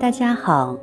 [0.00, 0.78] 大家好，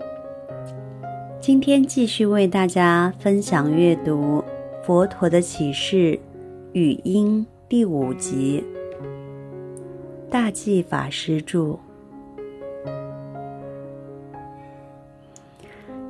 [1.39, 4.43] 今天继续为大家分享阅读
[4.85, 6.19] 《佛陀的启示
[6.73, 8.63] 语音》第五集，
[10.29, 11.75] 大寂法师著。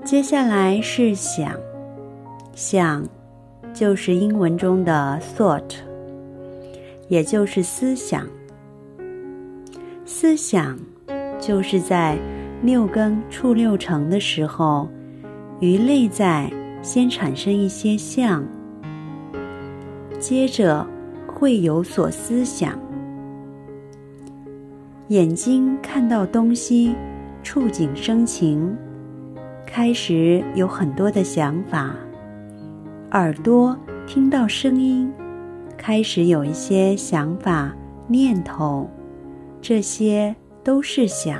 [0.04, 1.58] 接下来是想，
[2.56, 3.08] 想
[3.74, 5.78] 就是英文中的 thought，
[7.08, 8.28] 也就是思想。
[10.04, 10.78] 思想
[11.40, 12.18] 就是在
[12.64, 14.90] 六根触六尘的时候，
[15.60, 18.44] 于内在先产生一些相，
[20.20, 20.86] 接着
[21.28, 22.78] 会有所思想。
[25.10, 26.96] 眼睛看到东西，
[27.44, 28.76] 触景生情，
[29.66, 31.92] 开始有很多的想法；
[33.12, 35.14] 耳朵听到声音，
[35.78, 37.72] 开始有一些想法、
[38.08, 38.90] 念头，
[39.62, 41.40] 这些都是想。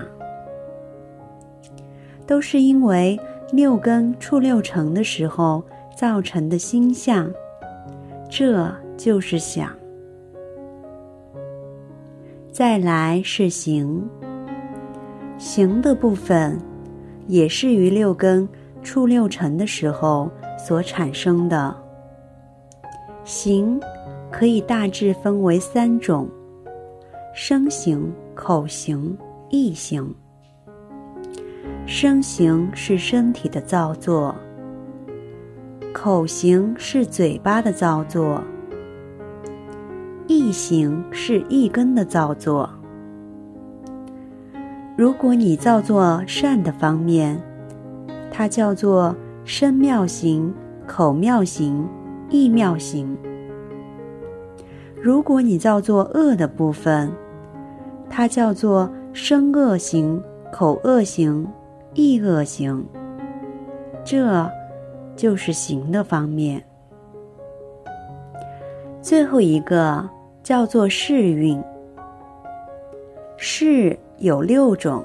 [2.28, 3.18] 都是因为
[3.52, 5.64] 六根触六尘的时候
[5.98, 7.32] 造成的心相，
[8.30, 9.72] 这就是想。
[12.52, 14.08] 再来是行，
[15.38, 16.60] 行的部分
[17.28, 18.48] 也是于六根
[18.84, 21.76] 触六尘的时候所产生的。
[23.24, 23.80] 行
[24.32, 26.28] 可以大致分为三种：
[27.34, 29.18] 声行、口行、
[29.50, 30.14] 意行。
[31.90, 34.36] 身行是身体的造作，
[35.94, 38.44] 口行是嘴巴的造作，
[40.28, 42.70] 意行是意根的造作。
[44.98, 47.42] 如果你造作善的方面，
[48.30, 49.16] 它叫做
[49.46, 50.54] 身妙行、
[50.86, 51.88] 口妙行、
[52.30, 53.16] 意妙行；
[55.02, 57.10] 如果你造作恶的部分，
[58.10, 60.22] 它叫做身恶行、
[60.52, 61.48] 口恶行。
[61.98, 62.86] 意恶行，
[64.06, 64.48] 这
[65.16, 66.64] 就是行的方面。
[69.02, 70.08] 最后一个
[70.44, 71.60] 叫做识蕴，
[73.36, 75.04] 识有六种，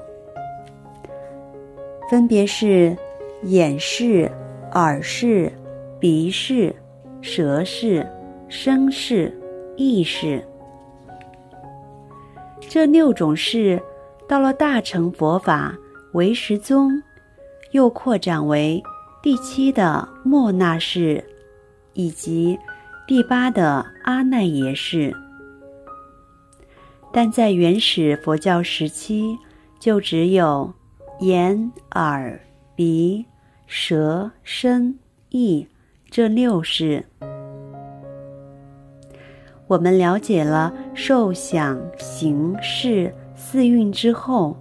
[2.11, 2.95] 分别是
[3.41, 4.31] 眼视、
[4.73, 5.51] 耳视、
[5.99, 6.71] 鼻视、
[7.21, 8.07] 舌视、
[8.47, 9.35] 身识、
[9.75, 10.39] 意识。
[12.59, 13.81] 这六种事，
[14.27, 15.75] 到了大乘佛法。
[16.13, 17.01] 唯识宗
[17.71, 18.81] 又扩展为
[19.21, 21.23] 第七的莫那氏，
[21.93, 22.57] 以及
[23.07, 25.11] 第八的阿赖耶氏。
[27.11, 29.35] 但在原始佛教时期，
[29.79, 30.71] 就只有
[31.21, 32.39] 眼、耳、
[32.75, 33.25] 鼻、
[33.65, 34.97] 舌、身、
[35.29, 35.67] 意
[36.11, 37.03] 这六识。
[39.65, 44.55] 我们了解了受想行识四蕴之后。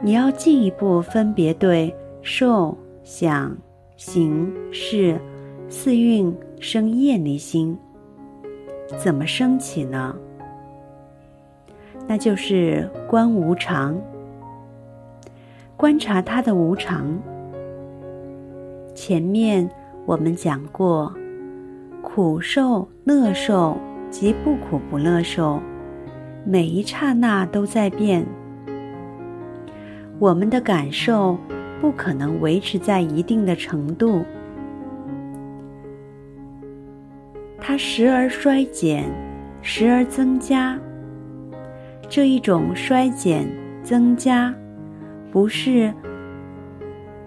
[0.00, 3.56] 你要进一步分别对受、想、
[3.96, 5.20] 行、识
[5.68, 7.76] 四蕴生厌离心，
[8.96, 10.14] 怎么升起呢？
[12.06, 14.00] 那就是观无常，
[15.76, 17.18] 观察它的无常。
[18.94, 19.68] 前面
[20.06, 21.12] 我们讲过，
[22.02, 23.76] 苦受、乐受
[24.10, 25.60] 及不苦不乐受，
[26.46, 28.24] 每一刹那都在变。
[30.18, 31.38] 我们的感受
[31.80, 34.24] 不可能维持在一定的程度，
[37.60, 39.04] 它时而衰减，
[39.62, 40.76] 时而增加。
[42.08, 43.48] 这一种衰减、
[43.84, 44.52] 增加，
[45.30, 45.92] 不是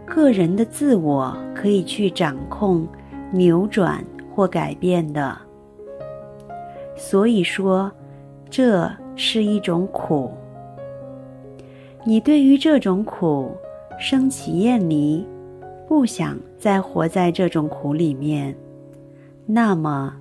[0.05, 2.85] 个人的自我可以去掌控、
[3.31, 4.03] 扭转
[4.35, 5.37] 或改变的。
[6.97, 7.89] 所以说，
[8.49, 10.29] 这是一种苦。
[12.03, 13.51] 你对于这种苦
[13.99, 15.23] 升起厌离，
[15.87, 18.55] 不想再活在这种苦里面，
[19.45, 20.11] 那么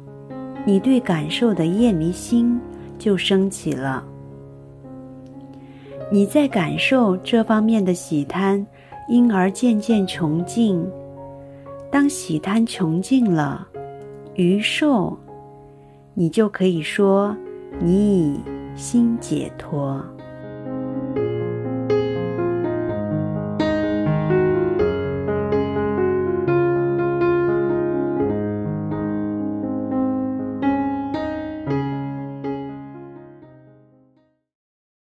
[0.67, 2.61] 你对感受的厌离心
[2.99, 4.05] 就升起了。
[6.13, 8.67] 你在感受这方面的喜贪，
[9.09, 10.87] 因而渐渐穷尽。
[11.91, 13.67] 当喜贪穷尽了，
[14.35, 15.17] 余受，
[16.13, 17.35] 你就可以说
[17.79, 18.41] 你已
[18.77, 20.05] 心解脱。